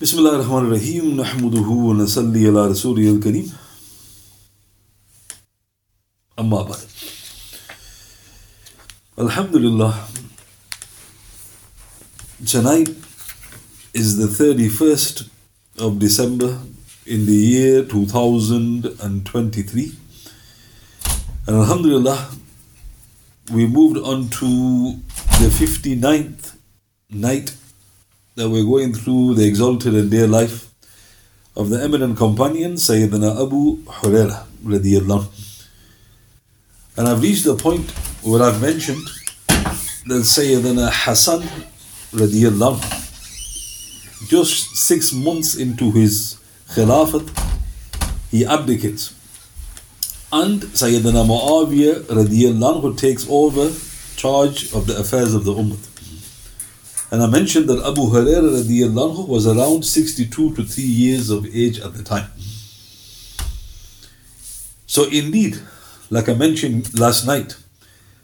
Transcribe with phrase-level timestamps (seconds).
[0.00, 3.46] बिसमीम नहमदी रसूल करीम
[6.38, 6.84] अम्मा बार
[9.18, 10.08] Alhamdulillah.
[12.44, 12.90] Tonight
[13.94, 15.30] is the 31st
[15.78, 16.60] of December
[17.06, 19.92] in the year 2023
[21.46, 22.28] and Alhamdulillah
[23.50, 25.00] we moved on to
[25.40, 26.56] the 59th
[27.10, 27.56] night
[28.36, 30.68] that we're going through the exalted and dear life
[31.56, 35.26] of the eminent companion Sayyidina Abu Hurairah radiallahu
[36.98, 37.90] and I've reached the point
[38.22, 39.06] where I've mentioned
[39.48, 41.40] that Sayyidina Hassan
[42.12, 42.78] radiallahu
[44.28, 46.38] just six months into his
[46.74, 47.26] khilafat
[48.30, 49.14] he abdicates.
[50.30, 53.72] And Sayyidina Muawiyah radiallahu takes over
[54.16, 55.95] charge of the affairs of the Ummah
[57.10, 61.94] and I mentioned that Abu Hurairah was around 62 to 3 years of age at
[61.94, 62.30] the time.
[64.86, 65.58] So indeed,
[66.10, 67.56] like I mentioned last night,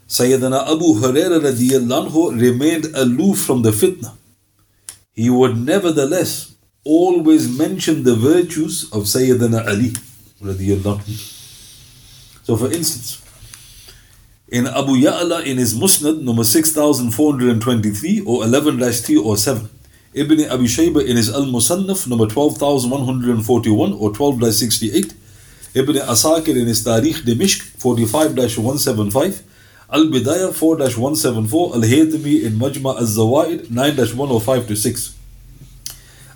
[0.07, 4.15] Sayyidina Abu Hurairah remained aloof from the fitna.
[5.13, 6.53] He would nevertheless
[6.83, 9.93] always mention the virtues of Sayyidina Ali.
[12.43, 13.22] So for instance,
[14.53, 19.67] in Abu Ya'la in his Musnad number 6423 or 11 3 or 7.
[20.13, 25.13] Ibn Abi Shayba in his Al Musannaf number 12141 or 12 68.
[25.73, 29.41] Ibn Asakir in his Tarikh Dimishq 45 175.
[29.91, 31.73] Al Bidayah 4 174.
[31.73, 35.15] Al Haythami in Majma Al Zawaid 9 105 to 6.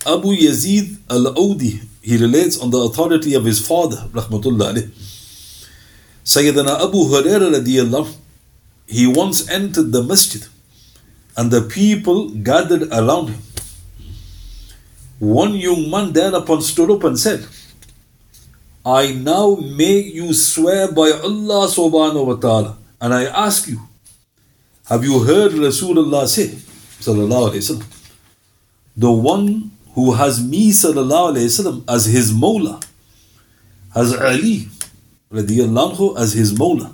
[0.08, 4.90] Abu Yazid Al Audi he relates on the authority of his father, Rahmatullah.
[6.28, 8.14] Sayyidina Abu Hurairah radiallahu,
[8.86, 10.46] he once entered the masjid
[11.38, 13.42] and the people gathered around him.
[15.20, 17.46] One young man thereupon stood up and said,
[18.86, 23.80] I now make you swear by Allah subhanahu wa ta'ala and I ask you,
[24.90, 26.48] have you heard Rasulullah say,
[27.00, 27.84] sallallahu alayhi
[28.98, 32.84] the one who has me sallallahu alayhi wasallam as his mawla,
[33.94, 34.68] has Ali
[35.32, 36.94] radiallahu as his Mawla.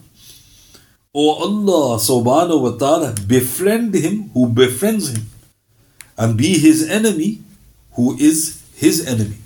[1.14, 5.30] O Allah subhanahu wa ta'ala, befriend him who befriends him,
[6.18, 7.42] and be his enemy
[7.94, 9.38] who is his enemy.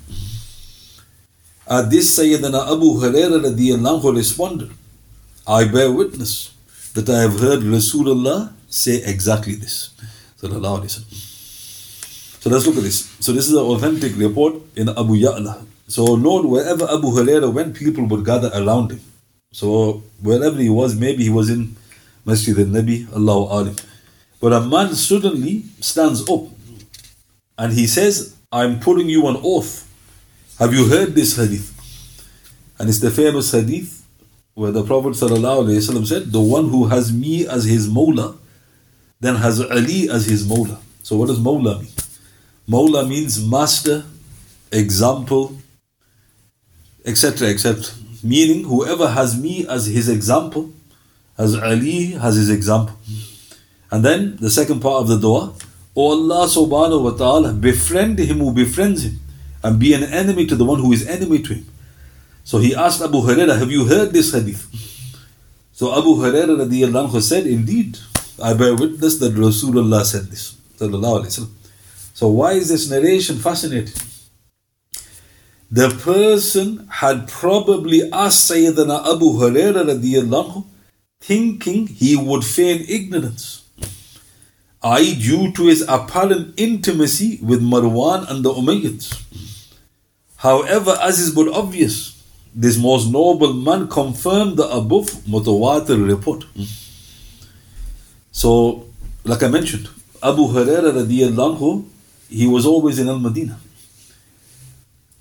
[1.68, 4.72] At this Sayyidina Abu Hurairah responded,
[5.46, 6.54] I bear witness
[6.94, 9.90] that I have heard Rasulullah say exactly this.
[10.40, 10.98] So let's
[12.66, 13.08] look at this.
[13.20, 15.66] So this is an authentic report in Abu Ya'la.
[15.88, 19.02] So Lord, wherever Abu Hurairah went, people would gather around him.
[19.52, 21.76] So wherever he was, maybe he was in
[22.26, 23.76] Masjid al-Nabi, Allahu Alim.
[24.42, 26.42] But a man suddenly stands up
[27.58, 29.88] and he says, I'm putting you on oath.
[30.60, 31.74] Have you heard this hadith?
[32.78, 34.06] And it's the famous hadith
[34.54, 38.38] where the Prophet said, The one who has me as his Mawla,
[39.20, 40.80] then has Ali as his Mawla.
[41.02, 41.92] So what does Mawla mean?
[42.68, 44.04] Mawla means master,
[44.72, 45.58] example,
[47.08, 47.48] etc.
[47.48, 47.96] etc.
[48.22, 50.72] Meaning, whoever has me as his example,
[51.38, 52.96] as Ali has his example.
[53.90, 55.54] And then the second part of the dua,
[55.96, 59.20] O Allah subhanahu wa ta'ala, befriend him who befriends him,
[59.64, 61.66] and be an enemy to the one who is enemy to him.
[62.44, 64.68] So he asked Abu Hurairah, Have you heard this hadith?
[65.74, 68.00] So Abu radiallahu said, Indeed,
[68.42, 70.56] I bear witness that Rasulullah said this.
[72.14, 73.94] So why is this narration fascinating?
[75.70, 80.66] The person had probably asked Sayyidina Abu radiallahu
[81.20, 83.64] thinking he would feign ignorance.
[84.82, 89.22] I due to his apparent intimacy with Marwan and the Umayyads.
[90.38, 92.24] However, as is but obvious,
[92.56, 96.46] this most noble man confirmed the above mutawatir report.
[98.32, 98.86] So,
[99.26, 99.90] like I mentioned,
[100.24, 101.86] Abu Hurairah radiallahu,
[102.30, 103.60] he was always in Al-Madinah.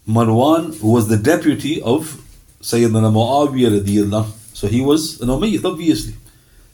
[0.09, 2.23] Marwan, was the deputy of
[2.63, 4.31] Sayyidina Muawiyah radiallahu.
[4.55, 6.15] So he was an Umayyad, obviously.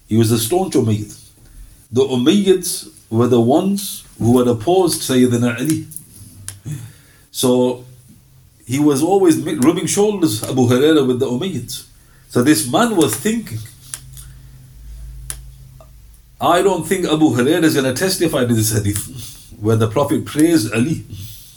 [0.08, 1.19] He was a staunch Umayyad.
[1.90, 5.87] The Umayyads were the ones who had opposed Sayyidina Ali.
[7.31, 7.84] So
[8.67, 11.87] he was always rubbing shoulders, Abu Hurairah, with the Umayyads.
[12.29, 13.58] So this man was thinking,
[16.40, 20.25] I don't think Abu Hurairah is going to testify to this hadith where the Prophet
[20.25, 21.05] praised Ali.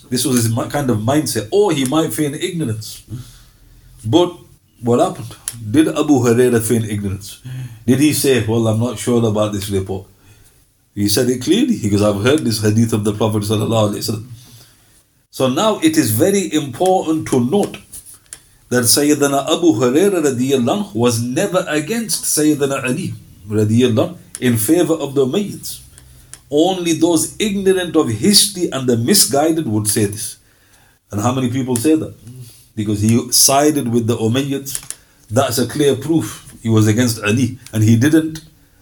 [0.10, 1.48] This was his kind of mindset.
[1.52, 3.04] Or he might feign ignorance.
[4.06, 4.36] But
[4.82, 5.36] what happened?
[5.72, 7.42] Did Abu Hurairah feign ignorance?
[7.86, 10.08] Did he say, Well, I'm not sure about this report?
[10.94, 11.78] He said it clearly.
[11.82, 13.44] because I've heard this hadith of the Prophet.
[15.32, 17.78] So now it is very important to note
[18.70, 23.14] that Sayyidina Abu radiallahu was never against Sayyidina Ali
[24.40, 25.82] in favor of the Umayyads.
[26.50, 30.38] Only those ignorant of history and the misguided would say this.
[31.12, 32.14] And how many people say that?
[32.76, 34.94] Because he sided with the Umayyads.
[35.30, 38.42] That's a clear proof he was against Ali and he didn't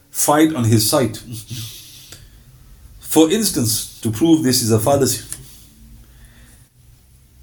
[0.10, 1.18] fight on his side.
[3.00, 5.24] For instance, to prove this is a fallacy,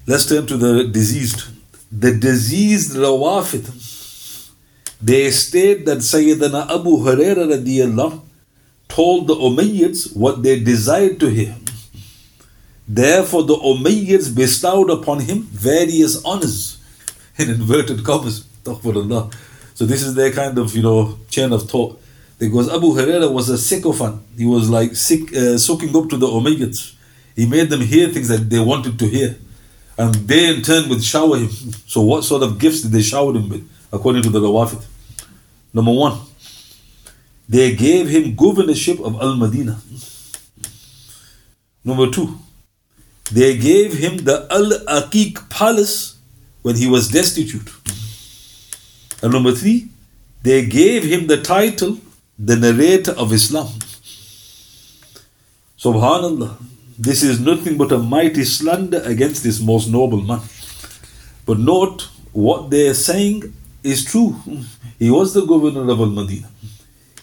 [0.05, 1.43] let's turn to the diseased.
[1.91, 3.65] The diseased Rawafid,
[5.01, 8.21] they state that Sayyidina Abu Hurairah radiallahu
[8.95, 11.55] told the Umayyads what they desired to hear.
[12.87, 16.77] Therefore, the Umayyads bestowed upon him various honors,
[17.37, 18.45] in inverted commas.
[18.65, 21.99] So this is their kind of, you know, chain of thought.
[22.37, 24.21] Because Abu Huraira was a sycophant.
[24.37, 26.95] He was like sick, uh, soaking up to the Umayyads.
[27.35, 29.37] He made them hear things that they wanted to hear.
[29.97, 31.49] And they in turn would shower him.
[31.87, 34.83] So what sort of gifts did they shower him with, according to the Rawafid?
[35.73, 36.19] Number one,
[37.53, 39.77] they gave him governorship of Al Madinah.
[41.83, 42.39] Number two,
[43.29, 44.69] they gave him the Al
[44.99, 46.15] Aqiq palace
[46.61, 47.69] when he was destitute.
[49.21, 49.89] And number three,
[50.43, 51.97] they gave him the title,
[52.39, 53.67] the narrator of Islam.
[55.77, 56.55] Subhanallah,
[56.97, 60.41] this is nothing but a mighty slander against this most noble man.
[61.45, 63.53] But note, what they are saying
[63.83, 64.39] is true.
[64.99, 66.50] He was the governor of Al Madinah.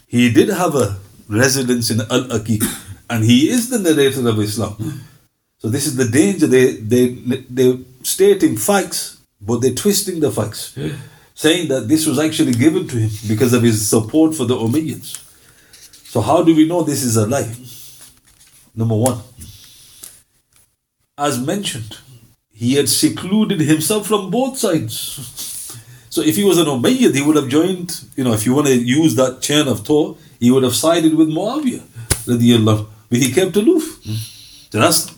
[0.08, 0.96] He did have a
[1.28, 2.64] residence in Al Aqiq,
[3.10, 5.05] and he is the narrator of Islam.
[5.58, 6.46] So this is the danger.
[6.46, 7.08] They they
[7.50, 10.76] they're stating facts, but they're twisting the facts,
[11.34, 15.10] saying that this was actually given to him because of his support for the Umayyads.
[16.12, 17.54] So how do we know this is a lie?
[18.75, 19.20] Number one,
[21.19, 21.99] as mentioned,
[22.50, 25.48] he had secluded himself from both sides.
[26.10, 28.66] So if he was an Umayyad, he would have joined, you know, if you want
[28.69, 31.82] to use that chain of thought, he would have sided with Muawiyah,
[33.10, 34.00] but he kept aloof.
[34.70, 35.10] So that's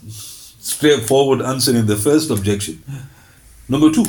[0.61, 2.83] straightforward answer in the first objection.
[3.69, 4.05] Number two,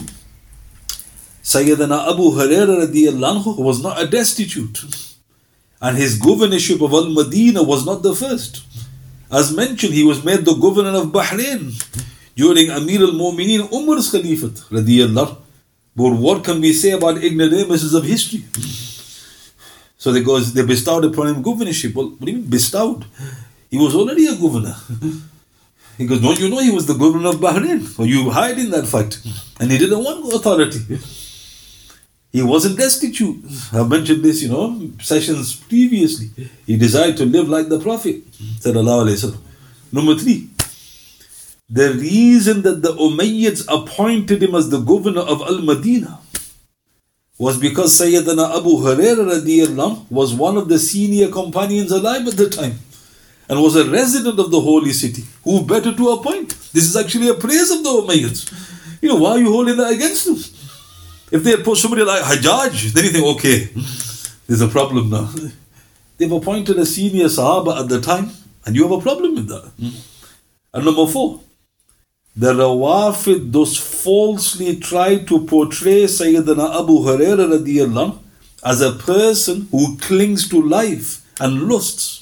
[1.43, 4.83] Sayyidina Abu Hurairah was not a destitute.
[5.81, 8.61] And his governorship of Al-Madinah was not the first.
[9.31, 11.73] As mentioned, he was made the governor of Bahrain
[12.35, 15.37] during Amir al-Mu'mineen Umar's Khalifat radiallahu
[15.95, 18.43] but what can we say about ignoramuses of history?
[19.97, 21.93] So they goes, they bestowed upon him governorship.
[21.93, 23.05] Well, what do you mean bestowed?
[23.69, 24.75] He was already a governor.
[25.97, 27.97] He goes, don't you know he was the governor of Bahrain?
[27.97, 29.21] Well, you hide in that fact.
[29.59, 30.79] And he didn't want authority.
[32.31, 33.43] He wasn't destitute.
[33.73, 36.31] I've mentioned this, you know, sessions previously.
[36.65, 38.23] He desired to live like the Prophet.
[38.59, 39.05] Said Allah.
[39.91, 40.49] Number three,
[41.71, 46.19] the reason that the Umayyads appointed him as the governor of Al Madinah
[47.37, 52.77] was because Sayyidina Abu Hurairah was one of the senior companions alive at the time
[53.49, 55.23] and was a resident of the holy city.
[55.45, 56.49] Who better to appoint?
[56.73, 58.51] This is actually a praise of the Umayyads.
[59.01, 60.35] You know, why are you holding that against them?
[61.31, 63.69] If they had put somebody like Hajjaj, then you think, okay,
[64.45, 65.33] there's a problem now.
[66.17, 68.29] They've appointed a senior Sahaba at the time,
[68.65, 69.71] and you have a problem with that.
[70.73, 71.39] And number four,
[72.35, 78.19] the Rawafid thus falsely tried to portray Sayyidina Abu Hurairah radiallahu
[78.63, 82.21] as a person who clings to life and lusts.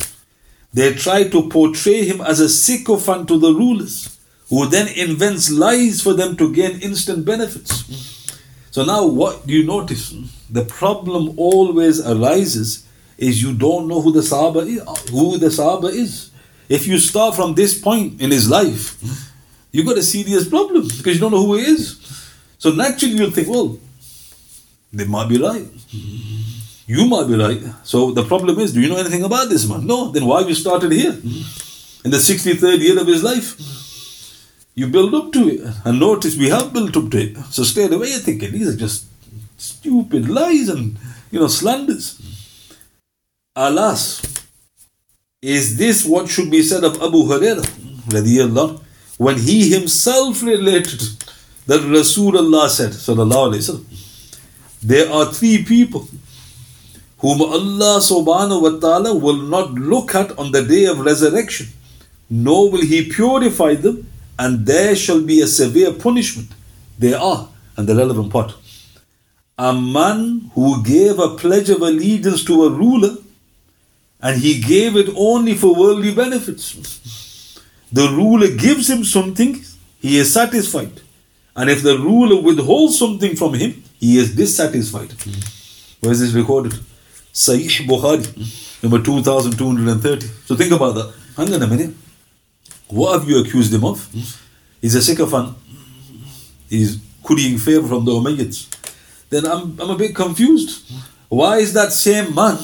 [0.74, 4.18] They try to portray him as a sycophant to the rulers,
[4.50, 8.36] who then invents lies for them to gain instant benefits.
[8.72, 10.16] So now what do you notice?
[10.50, 12.86] The problem always arises
[13.18, 16.32] is you don't know who the Sahaba is, who the Sahaba is.
[16.68, 19.29] If you start from this point in his life,
[19.72, 21.98] you got a serious problem because you don't know who he is.
[22.58, 23.78] So naturally you'll think, well,
[24.92, 25.68] they might be right.
[26.88, 27.62] You might be right.
[27.84, 29.86] So the problem is, do you know anything about this man?
[29.86, 30.10] No.
[30.12, 31.12] Then why have you started here?
[32.04, 33.56] In the 63rd year of his life.
[34.74, 35.62] You build up to it.
[35.86, 37.38] And notice we have built up to it.
[37.52, 39.06] So straight away you're thinking, these are just
[39.58, 40.98] stupid lies and,
[41.32, 42.20] you know, slanders.
[43.56, 44.22] Alas,
[45.42, 48.82] is this what should be said of Abu Hurairah?
[49.26, 51.02] When he himself related
[51.68, 53.86] that Rasulullah said, Sallallahu
[54.82, 56.08] there are three people
[57.18, 61.68] whom Allah subhanahu wa ta'ala will not look at on the day of resurrection,
[62.30, 66.50] nor will He purify them, and there shall be a severe punishment.
[66.98, 68.54] They are, and the relevant part.
[69.58, 73.18] A man who gave a pledge of allegiance to a ruler,
[74.22, 77.29] and he gave it only for worldly benefits.
[77.92, 79.64] The ruler gives him something
[80.00, 81.02] he is satisfied.
[81.56, 85.12] And if the ruler withholds something from him, he is dissatisfied.
[85.12, 85.40] Hmm.
[86.00, 86.74] Where is this recorded?
[87.34, 88.26] Sahih Bukhari,
[88.84, 90.28] number 2230.
[90.46, 91.14] So think about that.
[91.36, 91.94] Hang on a minute.
[92.88, 94.04] What have you accused him of?
[94.12, 94.20] Hmm.
[94.82, 95.58] He's a sycophant.
[96.70, 98.68] He's currying favor from the Umayyads.
[99.30, 100.92] Then I'm, I'm a bit confused.
[101.28, 102.58] Why is that same man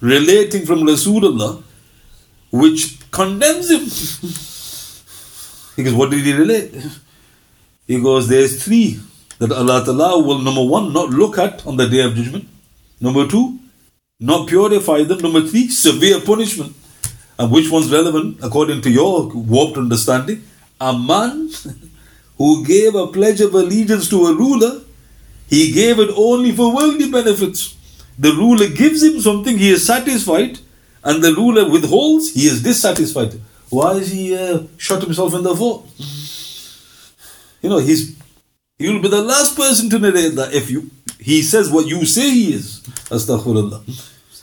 [0.00, 1.62] relating from Rasulullah
[2.50, 3.84] which condemns him?
[5.76, 6.74] He goes, What did he relate?
[7.86, 9.00] He goes, There's three
[9.38, 12.48] that Allah Ta'ala will, number one, not look at on the day of judgment.
[13.00, 13.58] Number two,
[14.20, 15.18] not purify them.
[15.18, 16.76] Number three, severe punishment.
[17.38, 20.44] And which one's relevant according to your warped understanding?
[20.80, 21.50] A man
[22.38, 24.82] who gave a pledge of allegiance to a ruler,
[25.48, 27.76] he gave it only for worldly benefits.
[28.18, 30.60] The ruler gives him something, he is satisfied,
[31.04, 33.40] and the ruler withholds, he is dissatisfied.
[33.70, 35.82] Why is he uh, shot himself in the foot?
[37.62, 38.16] You know, he's
[38.78, 42.30] he'll be the last person to narrate that if you he says what you say
[42.30, 42.80] he is.
[43.10, 43.82] Astaghfirullah.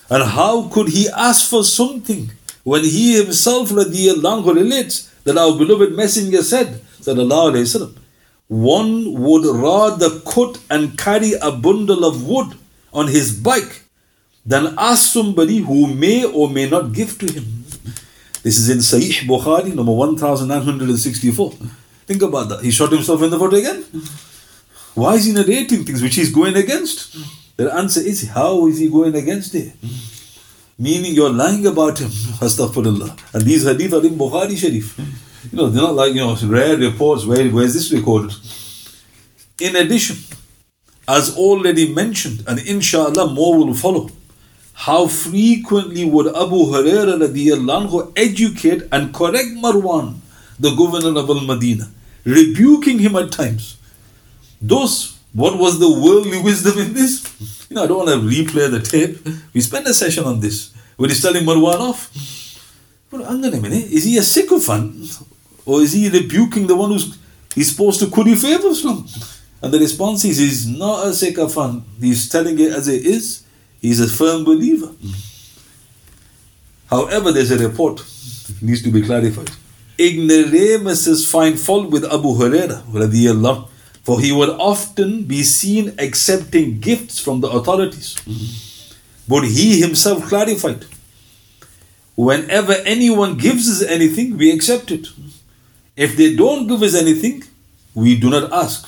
[0.09, 2.31] And how could he ask for something
[2.63, 7.95] when he himself radiallahu relates that our beloved messenger said, wasallam,
[8.47, 12.57] one would rather cut and carry a bundle of wood
[12.91, 13.83] on his bike
[14.45, 17.65] than ask somebody who may or may not give to him.
[18.41, 21.51] This is in Sahih Bukhari, number 1964.
[22.07, 22.63] Think about that.
[22.63, 23.83] He shot himself in the foot again.
[24.95, 27.15] Why is he narrating things which he's going against?
[27.57, 29.73] The answer is, how is he going against it?
[30.77, 32.09] Meaning you're lying about him.
[32.09, 33.33] Astaghfirullah.
[33.33, 34.97] And these hadith are in Bukhari Sharif.
[35.51, 37.25] You know, they're not like, you know, rare reports.
[37.25, 38.33] Where, where is this recorded?
[39.59, 40.15] In addition,
[41.07, 44.09] as already mentioned, and inshallah more will follow,
[44.79, 50.15] how frequently would Abu Hurairah educate and correct Marwan,
[50.57, 51.89] the governor of Al-Madinah,
[52.23, 53.77] rebuking him at times.
[54.61, 57.67] Thus, what was the worldly wisdom in this?
[57.69, 59.19] You know, I don't want to replay the tape.
[59.53, 62.09] We spent a session on this when he's telling Marwan off.
[63.11, 65.19] But hang on a minute, is he a sycophant?
[65.65, 67.17] Or is he rebuking the one who's
[67.53, 69.05] he's supposed to curry favors from?
[69.61, 71.83] And the response is he's not a sycophant.
[71.99, 73.43] He's telling it as it is
[73.81, 74.91] He's a firm believer.
[76.89, 78.03] However, there's a report,
[78.61, 79.51] needs to be clarified.
[79.97, 83.67] Ignoramuses find fault with Abu Hurairah,
[84.03, 88.15] for he would often be seen accepting gifts from the authorities.
[89.27, 90.85] But he himself clarified
[92.19, 95.07] whenever anyone gives us anything, we accept it.
[95.95, 97.43] If they don't give us anything,
[97.93, 98.87] we do not ask.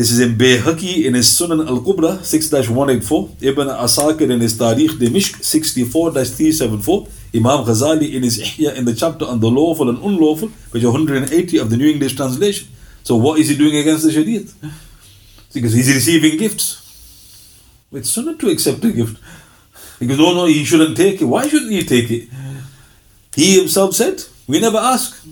[0.00, 4.58] This is in Bayhaqi in his Sunan al Kubra 6 184, Ibn Asakir in his
[4.58, 9.90] Tarikh Dimishq 64 374, Imam Ghazali in his Ihya in the chapter on the lawful
[9.90, 12.68] and unlawful, page 180 of the New English Translation.
[13.02, 14.50] So, what is he doing against the Shariat?
[15.52, 16.80] Because he's receiving gifts.
[17.92, 19.22] It's sunnah to accept a gift.
[20.00, 21.26] Goes, no, no, he shouldn't take it.
[21.26, 22.30] Why shouldn't he take it?
[23.34, 25.22] He himself said, we never ask.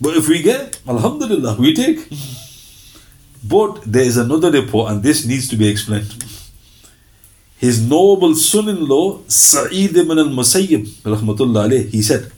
[0.00, 2.08] But if we get, Alhamdulillah, we take.
[3.42, 6.14] But there is another report, and this needs to be explained.
[7.56, 12.32] His noble son in law, Sa'id ibn al Musayyib, he said,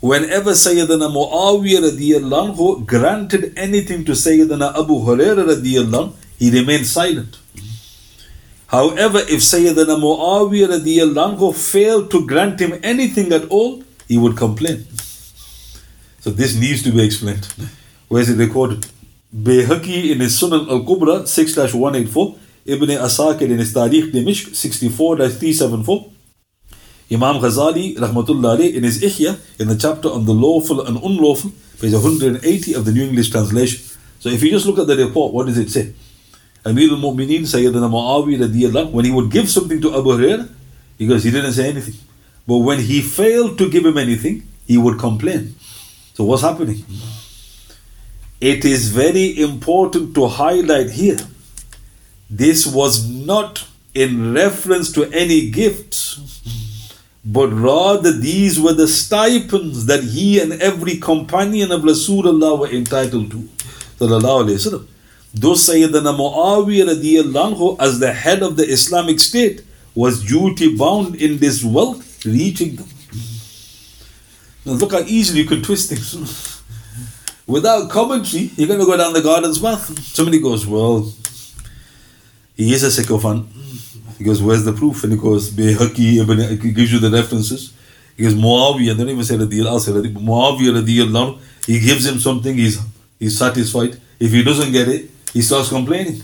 [0.00, 7.38] Whenever Sayyidina Muawiyah granted anything to Sayyidina Abu Hurairah he remained silent.
[8.66, 14.86] However, if Sayyidina Muawiyah failed to grant him anything at all, he would complain.
[16.20, 17.46] So this needs to be explained.
[18.08, 18.86] Where is it recorded?
[19.34, 22.36] Bayhaqi in his Sunan al Kubra 6 184,
[22.66, 26.12] Ibn Asakir in his Tarikh Dimishq 64 374,
[27.10, 31.50] Imam Ghazali Rahmatullah in his Ihya in the chapter on the lawful and unlawful,
[31.80, 33.82] page 180 of the New English Translation.
[34.20, 35.92] So if you just look at the report, what does it say?
[36.64, 40.48] Amir al Mu'mineen Sayyidina Muawiyah when he would give something to Abu Hurairah,
[41.08, 41.94] goes, he didn't say anything.
[42.46, 45.56] But when he failed to give him anything, he would complain.
[46.14, 46.84] So what's happening?
[48.52, 51.16] It is very important to highlight here
[52.28, 56.42] this was not in reference to any gifts,
[57.24, 63.30] but rather these were the stipends that he and every companion of Rasulullah were entitled
[63.30, 63.48] to.
[63.98, 69.62] Thus Sayyidina Muawiyah as the head of the Islamic State
[69.94, 72.88] was duty bound in this wealth reaching them.
[74.66, 76.50] Now look how easily you can twist things.
[77.46, 79.98] Without commentary, you're going to go down the garden's path.
[80.00, 81.12] Somebody goes, Well,
[82.56, 83.46] he is a sycophant.
[84.16, 85.04] He goes, Where's the proof?
[85.04, 87.74] And he goes, ibn, he gives you the references.
[88.16, 90.14] He goes, Muawiyah, don't even say Radiyal, I'll say Radiyal.
[90.14, 92.80] Muawiyah Radiyallahu He gives him something, he's,
[93.18, 94.00] he's satisfied.
[94.20, 96.22] If he doesn't get it, he starts complaining.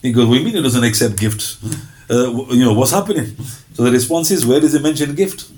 [0.00, 1.62] He goes, What do you mean he doesn't accept gifts?
[2.10, 3.36] Uh, you know, what's happening?
[3.74, 5.50] So the response is, Where does he mention gift?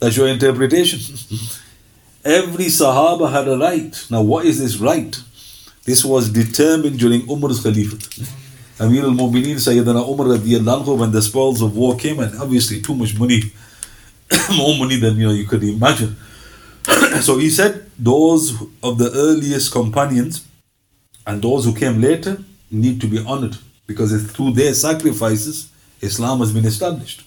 [0.00, 0.98] That's your interpretation.
[2.24, 4.06] Every Sahaba had a right.
[4.10, 5.18] Now, what is this right?
[5.84, 8.28] This was determined during Umar's Caliphate.
[8.78, 12.94] Amir al Mu'mineen Sayyidina Umar anhu, when the spoils of war came, and obviously too
[12.94, 13.42] much money,
[14.56, 16.14] more money than you know you could imagine.
[17.22, 20.46] so he said, those of the earliest companions
[21.26, 25.70] and those who came later need to be honored because it's through their sacrifices
[26.02, 27.24] Islam has been established.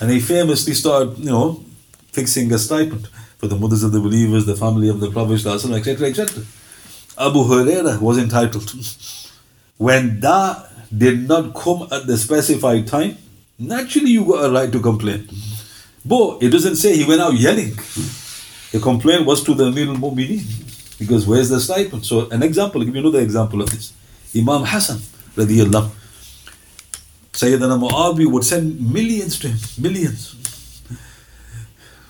[0.00, 1.64] And he famously started, you know,
[2.12, 3.08] fixing a stipend
[3.40, 6.44] for the mothers of the believers, the family of the Prophet, etc., etc.
[7.18, 8.70] Abu Huraira was entitled.
[9.78, 13.16] When that did not come at the specified time,
[13.58, 15.26] naturally you got a right to complain.
[16.04, 17.72] But it doesn't say he went out yelling.
[18.72, 20.44] The complaint was to the Amir al-Mu'mineen.
[20.98, 22.04] Because where's the stipend?
[22.04, 23.94] So an example, give you another example of this.
[24.36, 24.98] Imam Hassan,
[27.32, 30.36] Sayyidina Muawi would send millions to him, millions.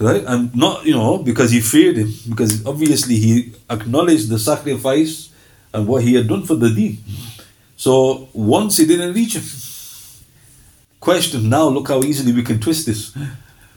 [0.01, 0.25] Right?
[0.27, 5.29] And not, you know, because he feared him, because obviously he acknowledged the sacrifice
[5.75, 6.99] and what he had done for the deen.
[7.77, 9.45] So once he didn't reach him.
[10.99, 13.15] Question now, look how easily we can twist this.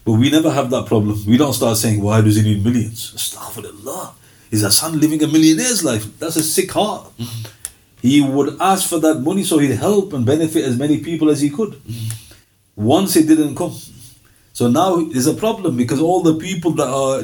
[0.06, 1.22] But we never have that problem.
[1.26, 3.14] We don't start saying, why does he need millions?
[3.16, 4.14] Astaghfirullah.
[4.52, 6.06] Is son living a millionaire's life?
[6.20, 7.12] That's a sick heart.
[8.02, 11.42] He would ask for that money so he'd help and benefit as many people as
[11.42, 11.82] he could.
[12.76, 13.76] Once it didn't come.
[14.54, 17.24] So now there's a problem because all the people that are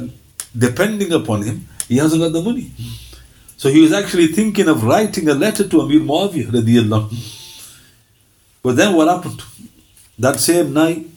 [0.58, 2.72] depending upon him, he hasn't got the money.
[3.56, 7.44] So he was actually thinking of writing a letter to Amir Muawiyah
[8.64, 9.42] But then what happened?
[10.18, 11.08] That same night,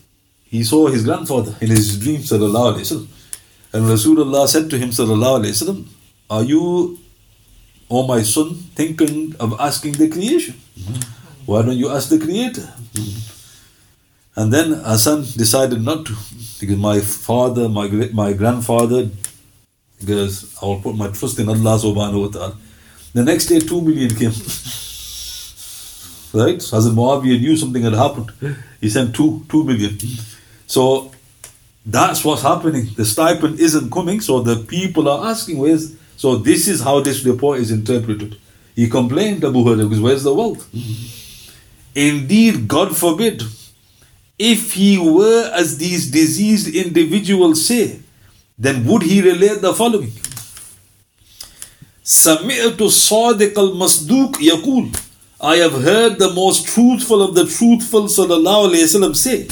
[0.44, 3.08] he saw his grandfather in his dream, sallallahu alayhi wasallam.
[3.72, 5.86] And Rasulullah said to him, sallallahu alayhi wasallam,
[6.28, 6.98] Are you,
[7.90, 10.56] oh my son, thinking of asking the creation?
[10.78, 11.46] Mm-hmm.
[11.46, 12.68] Why don't you ask the creator?
[12.92, 13.31] Mm-hmm.
[14.34, 16.16] And then Hassan decided not to,
[16.60, 19.10] because my father, my my grandfather,
[20.00, 22.56] because I will put my trust in Allah subhanahu wa ta'ala.
[23.12, 24.32] The next day, two million came.
[26.32, 26.60] right?
[26.62, 28.32] So Hazrat Muawiyah knew something had happened.
[28.80, 29.98] He sent two, two million.
[30.66, 31.12] So
[31.84, 32.88] that's what's happening.
[32.96, 35.96] The stipend isn't coming, so the people are asking, where's.
[36.16, 38.36] So this is how this report is interpreted.
[38.74, 40.68] He complained, Abu Hurairah, because where's the wealth?
[41.94, 43.42] Indeed, God forbid,
[44.41, 47.99] if he were as these diseased individuals say,
[48.57, 50.11] then would he relate the following?
[52.03, 54.89] سمعت الصادق المصدوق يقول
[55.41, 59.47] I have heard the most truthful of the truthful sallallahu alayhi wasallam say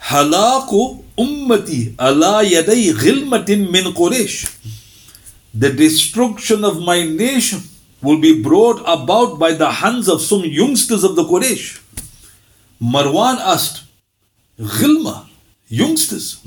[0.00, 4.52] Halaku ummati ala yaday ghilmatin min Quraysh
[5.54, 7.60] The destruction of my nation
[8.02, 11.80] will be brought about by the hands of some youngsters of the Quraysh.
[12.81, 13.83] Marwan asked,
[14.59, 15.27] Ghilma,
[15.67, 16.39] youngsters.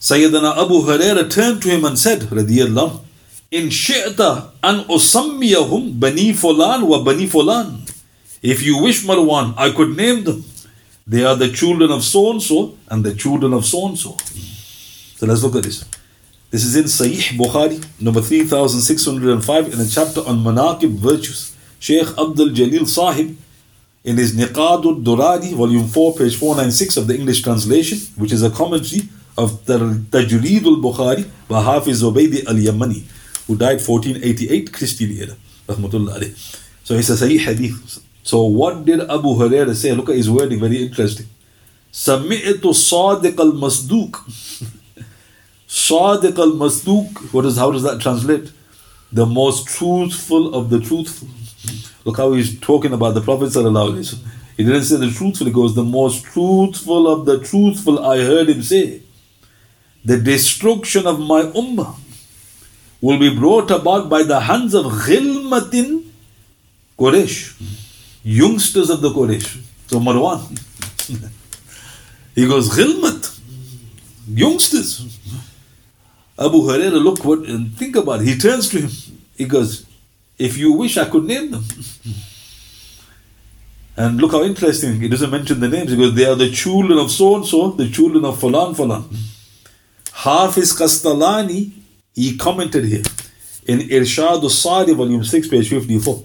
[0.00, 3.04] Sayyidina Abu Huraira turned to him and said, radiyallahu,
[3.52, 7.88] In shi'ta an usammiyahum bani fulan wa bani fulan.
[8.42, 10.44] If you wish, Marwan, I could name them.
[11.06, 14.16] They are the children of so and so and the children of so and so.
[15.16, 15.84] So let's look at this.
[16.50, 21.54] This is in Sahih Bukhari, number 3605, in a chapter on Manaqib virtues.
[21.78, 23.36] Sheikh Abdul Jalil Sahib,
[24.04, 28.50] in his Niqadul Duradi, volume 4, page 496 of the English translation, which is a
[28.50, 29.02] commentary
[29.36, 33.02] of the Tajreedul Bukhari by Hafiz Zubaydi al Yamani,
[33.46, 35.36] who died 1488 Christian era.
[36.84, 38.02] So it's a Sahih Hadith.
[38.22, 39.92] So what did Abu Hurairah say?
[39.92, 41.26] Look at his wording, very interesting.
[42.08, 42.20] Al
[43.62, 44.12] Masduq.
[45.68, 47.32] Sadiq al Masduq.
[47.32, 48.50] What is how does that translate?
[49.12, 51.28] The most truthful of the truthful.
[52.04, 53.52] Look how he's talking about the Prophet.
[54.56, 58.48] He didn't say the truthful, he goes, the most truthful of the truthful, I heard
[58.48, 59.02] him say.
[60.04, 61.96] The destruction of my ummah
[63.00, 66.04] will be brought about by the hands of Ghilmatin
[66.98, 67.60] Quraysh,
[68.22, 69.62] youngsters of the Quraysh.
[69.86, 70.58] So Marwan.
[72.34, 73.40] he goes, Ghilmat,
[74.28, 75.18] youngsters.
[76.38, 78.28] Abu Huraira, look what, and think about it.
[78.28, 78.90] He turns to him.
[79.36, 79.84] He goes,
[80.40, 81.64] If you wish, I could name them.
[83.96, 85.94] And look how interesting, he doesn't mention the names.
[85.94, 89.04] because They are the children of so and so, the children of Falan Falan.
[90.12, 91.70] Hafiz Kastalani,
[92.14, 93.02] he commented here
[93.66, 96.24] in Irshad al-Sari, volume 6, page 54.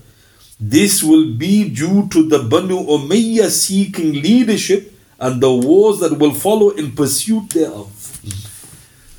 [0.57, 6.33] This will be due to the Banu Umayyah seeking leadership and the wars that will
[6.33, 7.91] follow in pursuit thereof.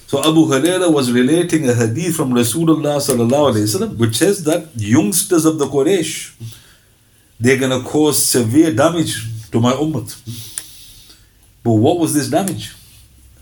[0.06, 5.66] So Abu Huraira was relating a hadith from Rasulullah which says that youngsters of the
[5.66, 6.32] Quraysh,
[7.40, 10.06] they're gonna cause severe damage to my ummah.
[11.64, 12.72] But what was this damage?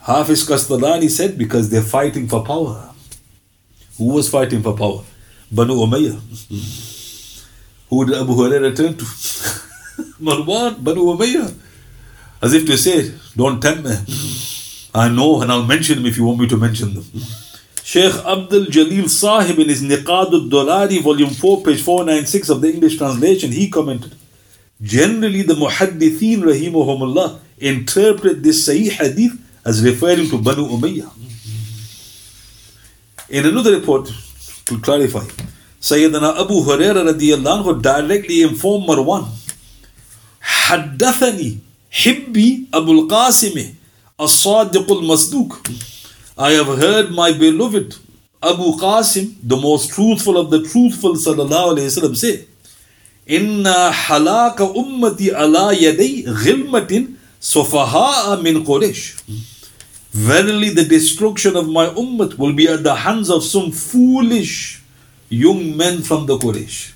[0.01, 2.95] Hafiz Kastalani said because they're fighting for power.
[3.99, 5.05] Who was fighting for power?
[5.53, 6.19] Banu Umayyah.
[7.91, 9.05] Who did Abu Huraira turn to?
[10.21, 11.55] Marwan, Banu Umayyah.
[12.43, 14.54] As if to say, don't tempt me.
[14.94, 17.06] I know and I'll mention them if you want me to mention them.
[17.84, 22.98] Sheikh Abdul Jalil Sahib in his Niqad al-Dolari, volume 4, page 496 of the English
[22.98, 24.16] translation, he commented,
[24.82, 29.34] Generally the Muhaddithin rahimahumullah interpret this Sahih hadith
[29.66, 31.12] as referring to Banu Umayyah.
[33.30, 34.12] In another report,
[34.66, 35.26] to clarify,
[35.82, 39.28] Sayyidina Abu Huraira radiallahu anhu directly informed Marwan,
[40.42, 41.58] حدثني
[41.92, 43.74] حبي أبو القاسم
[44.17, 45.51] as-Sadiqul Masduq.
[46.39, 47.97] I have heard my beloved
[48.41, 52.47] Abu Qasim, the most truthful of the truthful, sallallahu alayhi wasallam, say,
[53.27, 59.21] Inna halaka ummati ala yaday ghilmatin sofaha'a min Quraysh.
[60.13, 64.81] Verily, the destruction of my ummah will be at the hands of some foolish
[65.29, 66.93] young men from the Quraysh.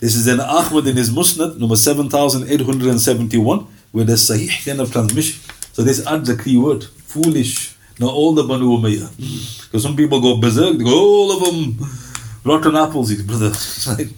[0.00, 5.40] This is in Ahmad in his Musnad, number 7871, with a sahih kind of transmission.
[5.76, 7.76] So this adds a key word, foolish.
[8.00, 9.10] Not all the Banu Umayyah.
[9.66, 11.76] Because some people go berserk, they go, all of them
[12.44, 13.52] rotten apples, his brother.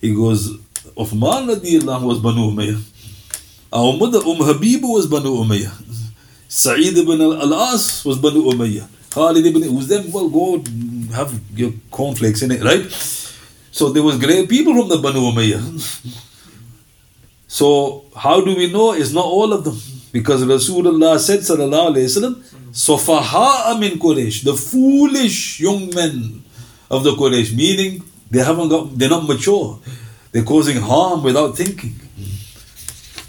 [0.00, 0.50] He goes,
[0.98, 2.82] Uthman radiallahu was Banu Umayyah.
[3.72, 5.70] Our mother Umm Habiba was Banu Umayyah.
[6.48, 8.88] Sa'id ibn al-As was Banu Umayyah.
[9.12, 10.58] Khalid ibn, was them, well, go
[11.14, 12.90] have your cornflakes in it, right?
[13.70, 15.62] So there was great people from the Banu Umayyah.
[17.46, 18.92] So how do we know?
[18.94, 19.78] It's not all of them.
[20.12, 22.34] Because Rasulullah said, Sallallahu Alaihi Wasallam,
[22.72, 26.44] Sofaha'a min Quraysh, the foolish young men
[26.90, 29.78] of the Quraysh, meaning they haven't got, they're not mature.
[30.30, 31.94] They're causing harm without thinking.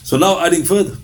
[0.03, 0.97] So now adding further.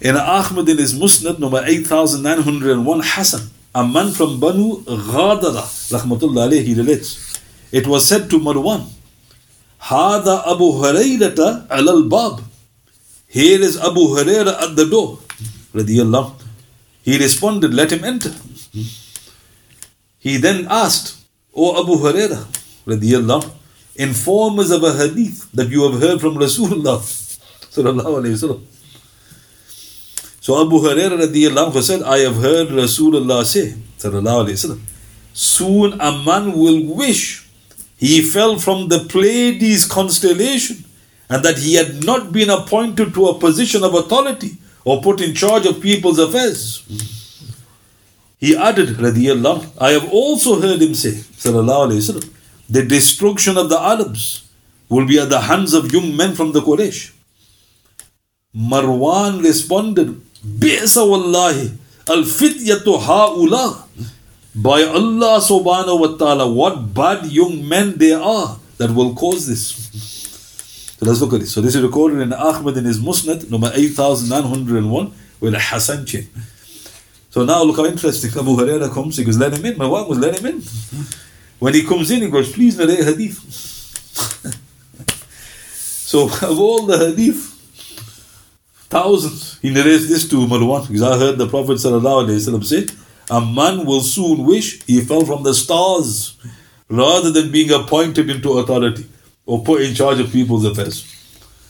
[0.00, 6.64] In Ahmad in his Musnad number 8901, Hassan, a man from Banu Ghadara, rahmatullah alayhi,
[6.64, 7.38] he relates.
[7.72, 8.88] It was said to Marwan,
[9.80, 12.42] Hada Abu Hurayrata al bab.
[13.28, 15.18] Here is Abu Huraira at the door.
[15.74, 16.42] Radiallahu.
[17.02, 18.32] He responded, Let him enter.
[20.18, 21.16] He then asked,
[21.54, 22.44] O Abu Huraira,
[22.84, 23.48] radiallahu,
[23.94, 27.00] inform us of a hadith that you have heard from Rasulullah.
[30.40, 33.74] So Abu Huraira radiallahu said, I have heard Rasulullah say,
[35.32, 37.48] soon a man will wish
[37.96, 40.85] he fell from the Pleiades constellation
[41.28, 45.34] and that he had not been appointed to a position of authority or put in
[45.34, 46.82] charge of people's affairs.
[48.38, 52.32] He added, radiallahu, I have also heard him say, sallallahu alayhi
[52.68, 54.48] the destruction of the Arabs
[54.88, 57.12] will be at the hands of young men from the Quraysh.
[58.54, 61.72] Marwan responded, Bi'sa wallahi,
[62.08, 63.84] al-fityatu ha'ula.
[64.54, 70.15] By Allah subhanahu wa ta'ala, what bad young men they are that will cause this.
[70.98, 71.52] So let's look at this.
[71.52, 76.26] So this is recorded in Ahmad in his Musnad, number 8901, with a Hassan chain.
[77.28, 78.30] So now look how interesting.
[78.30, 79.76] Abu Huraira comes, he goes, let him in.
[79.76, 80.62] My wife was let him in.
[81.58, 83.36] When he comes in, he goes, please narrate hadith.
[85.76, 87.52] so of all the hadith,
[88.88, 90.86] thousands, he narrates this to Marwan.
[90.86, 91.90] Because I heard the Prophet say,
[93.28, 96.38] a man will soon wish he fell from the stars
[96.88, 99.04] rather than being appointed into authority
[99.46, 101.12] or put in charge of people's affairs.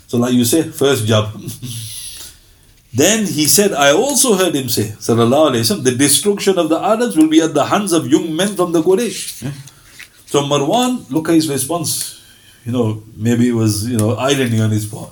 [0.08, 1.32] So, like you say, first job.
[2.92, 6.78] then he said, I also heard him say, Sallallahu Alaihi Wasallam, the destruction of the
[6.80, 9.52] Arabs will be at the hands of young men from the Quraysh.
[10.26, 12.22] So Marwan, look at his response.
[12.64, 15.10] You know, maybe it was, you know, irony on his part.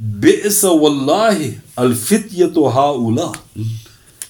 [0.00, 3.34] Bi'sa wallahi al-fityatu ha'ula.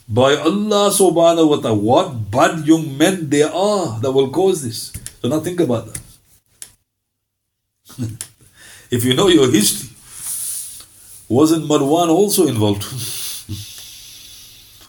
[0.09, 4.93] By Allah subhanahu wa ta'ala, what bad young men they are that will cause this.
[5.23, 6.01] So now think about that.
[8.91, 9.89] if you know your history,
[11.29, 12.83] wasn't Marwan also involved?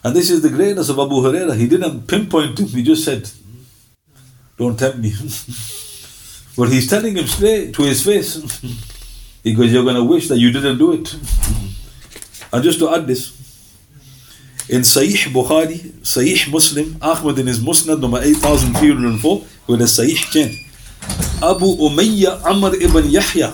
[0.04, 1.56] and this is the greatness of Abu Huraira.
[1.56, 3.30] He didn't pinpoint him, he just said,
[4.56, 5.10] Don't tempt me.
[6.56, 8.36] but he's telling him straight to his face.
[9.42, 11.14] he goes, You're going to wish that you didn't do it.
[12.52, 13.42] and just to add this,
[14.68, 20.71] in Sahih Bukhari, Sahih Muslim, Ahmad in his Musnad number 8304, with a Sahih chain.
[21.42, 23.50] Abu Umayyah Amr ibn Yahya,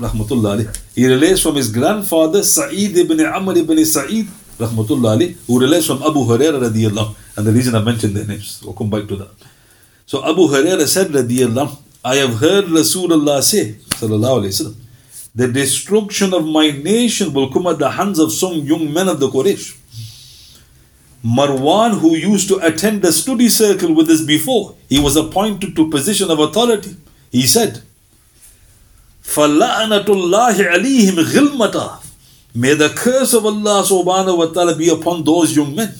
[0.00, 4.26] rahmatullah alayh, he relates from his grandfather Sa'id ibn Amr ibn Sa'id,
[4.58, 7.14] rahmatullah alayh, who relates from Abu Hurairah radiyallahu.
[7.36, 9.28] And the reason I mentioned their names, we'll come back to that.
[10.06, 14.76] So Abu Huraira said, Radiyallahu, I have heard Rasulullah say, Sallallahu Alaihi Wasallam,
[15.34, 19.20] the destruction of my nation will come at the hands of some young men of
[19.20, 19.76] the Quraysh.
[21.22, 25.90] Marwan, who used to attend the study circle with us before, he was appointed to
[25.90, 26.96] position of authority.
[27.35, 27.81] He said,
[29.23, 32.03] فَلَعْنَةُ اللَّهِ عَلِيهِمْ غِلْمَةً
[32.53, 35.93] May the curse of Allah subhanahu wa ta'ala be upon those young men.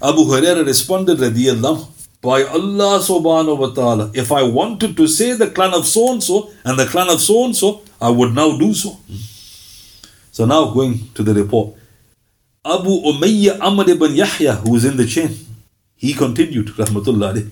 [0.00, 1.88] Abu Huraira responded, radiyallahu,
[2.22, 6.22] by Allah subhanahu wa ta'ala, if I wanted to say the clan of so and
[6.22, 8.96] so and the clan of so and so, I would now do so.
[10.30, 11.74] So now going to the report.
[12.64, 15.34] Abu Umayyah Amr ibn Yahya, who was in the chain,
[15.96, 17.50] he continued, Rahmatullah alayhi.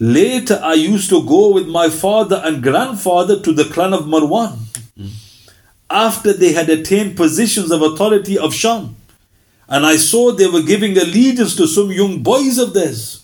[0.00, 4.58] Later, I used to go with my father and grandfather to the clan of Marwan
[5.90, 8.96] after they had attained positions of authority of Sham.
[9.68, 13.22] And I saw they were giving allegiance to some young boys of theirs,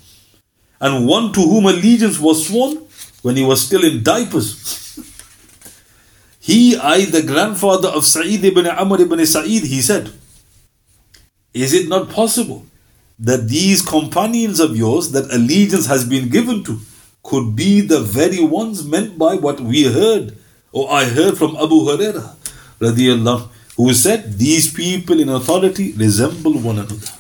[0.81, 2.87] and one to whom allegiance was sworn
[3.23, 4.99] when he was still in diapers.
[6.41, 10.13] he, I, the grandfather of Sa'id ibn Amr ibn Sa'id, he said,
[11.55, 12.67] Is it not possible
[13.19, 16.79] that these companions of yours that allegiance has been given to
[17.23, 20.37] could be the very ones meant by what we heard
[20.73, 22.35] or I heard from Abu Hurairah
[22.81, 27.11] radiallahu who said these people in authority resemble one another.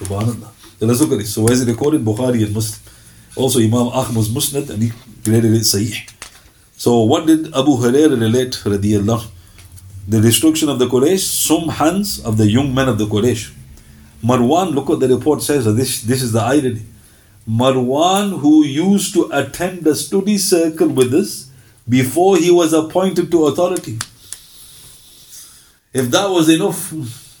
[0.00, 0.50] Subhanallah.
[0.78, 1.34] So let's look at this.
[1.34, 2.80] So as it recorded Bukhari and Muslim.
[3.36, 4.92] Also Imam Ahmad's Musnad and he
[5.24, 6.10] graded it Sahih.
[6.76, 9.30] So what did Abu Hurairah relate radiallahu?
[10.06, 13.52] The destruction of the Quraysh, some hands of the young men of the Quraysh.
[14.23, 15.65] Marwan, look what the report says.
[15.75, 16.83] This, this is the irony.
[17.47, 21.49] Marwan, who used to attend the study circle with us
[21.87, 23.97] before he was appointed to authority.
[25.93, 26.93] If that was enough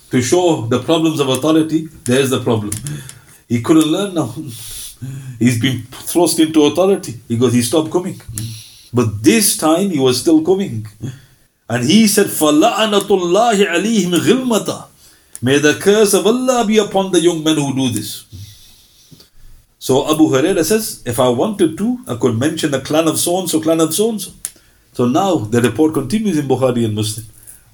[0.09, 2.71] to show the problems of authority, there's the problem.
[3.47, 4.33] He couldn't learn now.
[5.37, 8.19] He's been thrust into authority because he stopped coming.
[8.91, 10.87] But this time he was still coming.
[11.69, 14.85] And he said, فَلَعَنَةُ اللَّهِ عَلِيهِمْ غِلْمَةً
[15.44, 18.24] May the curse of Allah be upon the young men who do this.
[19.78, 23.40] So Abu Huraira says, if I wanted to, I could mention the clan of so
[23.40, 24.30] and so, clan of so and so.
[24.94, 27.26] So now the report continues in Bukhari and Muslim.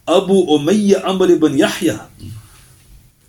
[0.08, 2.08] Abu Umayyah Amr ibn Yahya,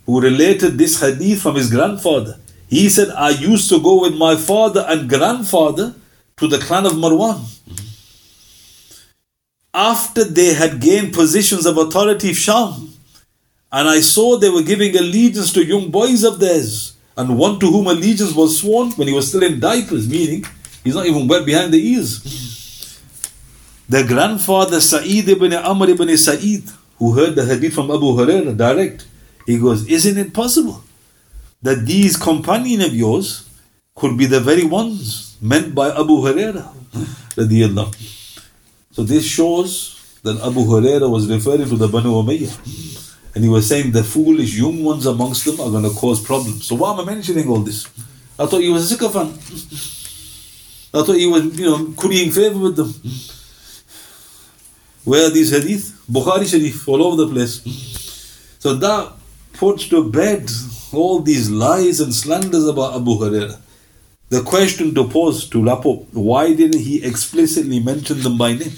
[0.08, 4.36] who related this hadith from his grandfather, he said, I used to go with my
[4.36, 5.94] father and grandfather
[6.38, 7.46] to the clan of Marwan.
[9.72, 12.91] After they had gained positions of authority of Sham,
[13.72, 17.68] and I saw they were giving allegiance to young boys of theirs, and one to
[17.68, 20.44] whom allegiance was sworn when he was still in diapers, meaning
[20.84, 23.00] he's not even wet behind the ears.
[23.88, 26.64] The grandfather Sa'id ibn Amr ibn Sa'id,
[26.98, 29.06] who heard the hadith from Abu Hurairah direct,
[29.46, 30.84] he goes, Isn't it possible
[31.62, 33.50] that these companions of yours
[33.96, 36.68] could be the very ones meant by Abu Hurairah?
[38.92, 42.91] so this shows that Abu Hurairah was referring to the Banu Umayyah.
[43.34, 46.66] And he was saying the foolish young ones amongst them are going to cause problems.
[46.66, 47.88] So why am I mentioning all this?
[48.38, 49.32] I thought he was a sycophant.
[50.94, 52.94] I thought he was, you know, currying favor with them.
[55.06, 56.04] Where are these hadith?
[56.12, 57.62] Bukhari Sharif, all over the place.
[58.60, 59.14] So that
[59.54, 60.50] puts to bed
[60.92, 63.60] all these lies and slanders about Abu Hurairah.
[64.30, 68.72] The question to pose to up, why didn't he explicitly mention them by name?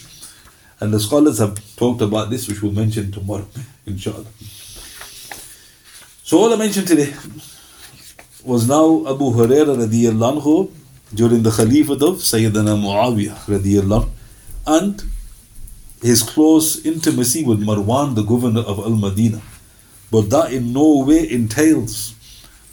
[0.80, 3.48] And the scholars have talked about this, which we'll mention tomorrow,
[3.86, 4.26] inshallah.
[6.24, 7.14] So all I mentioned today
[8.44, 10.72] was now Abu Hurairah radiallahu
[11.14, 14.10] during the Khalifat of Sayyidina Muawiyah radiallahu
[14.66, 15.04] and
[16.02, 19.42] his close intimacy with Marwan, the governor of Al Madinah.
[20.12, 22.16] But that in no way entails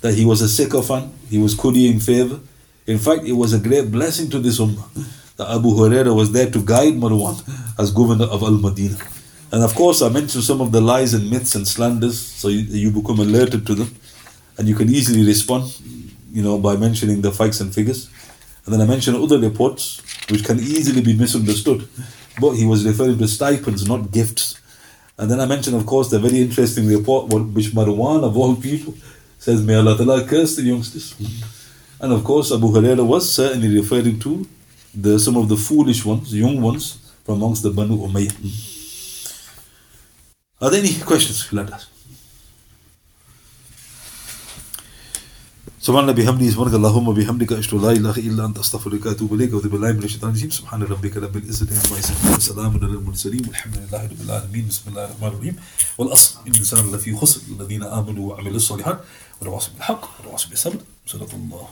[0.00, 2.40] that he was a sycophant, he was currying favor.
[2.86, 4.88] In fact, it was a great blessing to this ummah
[5.48, 7.36] Abu Huraira was there to guide Marwan
[7.78, 8.98] as governor of Al Madinah.
[9.52, 12.60] And of course, I mentioned some of the lies and myths and slanders, so you,
[12.60, 13.94] you become alerted to them,
[14.58, 15.76] and you can easily respond,
[16.32, 18.08] you know, by mentioning the facts and figures.
[18.64, 21.88] And then I mentioned other reports which can easily be misunderstood,
[22.40, 24.60] but he was referring to stipends, not gifts.
[25.18, 28.94] And then I mentioned, of course, the very interesting report which Marwan, of all people,
[29.38, 31.14] says, May Allah curse the youngsters.
[32.00, 34.46] And of course, Abu Huraira was certainly referring to
[34.93, 38.35] the some of the foolish ones, young ones, from amongst the Banu Umayyah.
[40.61, 41.51] Are there any questions?
[41.51, 41.87] Let us.
[45.85, 49.53] سبحان الله بحمده سبحانك اللهم بحمدك اشهد ان لا اله الا انت استغفرك واتوب اليك
[49.53, 53.77] واتوب بالله من الشيطان الرجيم سبحان ربك رب العزه عما يصفون وسلام على المرسلين والحمد
[53.77, 55.55] لله رب العالمين بسم الله الرحمن الرحيم
[55.97, 58.99] والاصل ان الانسان لفي خسر الذين امنوا وعملوا الصالحات
[59.41, 61.67] والتواصي بالحق والتواصي بالصبر صدق الله